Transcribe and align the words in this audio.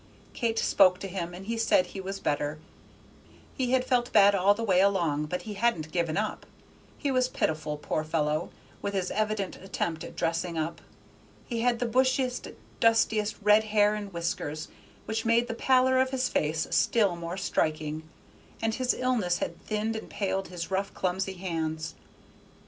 Kate 0.33 0.57
spoke 0.57 0.97
to 0.97 1.07
him, 1.07 1.31
and 1.35 1.45
he 1.45 1.59
said 1.59 1.85
he 1.85 2.01
was 2.01 2.19
better; 2.19 2.57
he 3.53 3.69
had 3.69 3.85
felt 3.85 4.11
bad 4.11 4.33
all 4.33 4.55
the 4.55 4.63
way 4.63 4.81
along, 4.81 5.27
but 5.27 5.43
he 5.43 5.53
hadn't 5.53 5.91
given 5.91 6.17
up. 6.17 6.43
He 6.97 7.11
was 7.11 7.27
pitiful, 7.27 7.77
poor 7.77 8.03
fellow, 8.03 8.49
with 8.81 8.95
his 8.95 9.11
evident 9.11 9.57
attempt 9.57 10.03
at 10.03 10.15
dressing 10.15 10.57
up. 10.57 10.81
He 11.45 11.61
had 11.61 11.77
the 11.77 11.85
bushiest, 11.85 12.47
dustiest 12.79 13.35
red 13.43 13.65
hair 13.65 13.93
and 13.93 14.11
whiskers, 14.11 14.69
which 15.05 15.23
made 15.23 15.47
the 15.47 15.53
pallor 15.53 15.99
of 15.99 16.09
his 16.09 16.29
face 16.29 16.65
still 16.71 17.15
more 17.15 17.37
striking, 17.37 18.01
and 18.59 18.73
his 18.73 18.95
illness 18.95 19.37
had 19.37 19.61
thinned 19.67 19.95
and 19.95 20.09
paled 20.09 20.47
his 20.47 20.71
rough, 20.71 20.91
clumsy 20.95 21.33
hands. 21.33 21.93